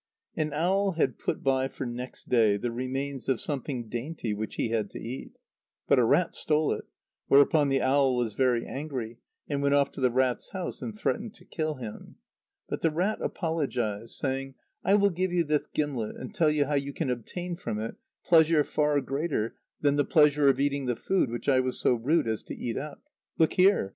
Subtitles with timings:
[0.35, 4.55] _[B] An owl had put by for next day the remains of something dainty which
[4.55, 5.37] he had to eat.
[5.87, 6.85] But a rat stole it,
[7.27, 11.35] whereupon the owl was very angry, and went off to the rat's house, and threatened
[11.35, 12.15] to kill him.
[12.67, 16.73] But the rat apologised, saying: "I will give you this gimlet and tell you how
[16.73, 17.93] you can obtain from it
[18.25, 22.27] pleasure far greater than the pleasure of eating the food which I was so rude
[22.27, 23.03] as to eat up.
[23.37, 23.89] Look here!